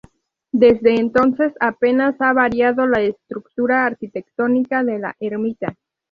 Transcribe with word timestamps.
Desde 0.51 0.95
entonces, 0.95 1.53
apenas 1.59 2.15
ha 2.21 2.33
variado 2.33 2.87
la 2.87 3.01
estructura 3.01 3.85
arquitectónica 3.85 4.83
de 4.83 4.97
la 4.97 5.15
ermita. 5.19 5.75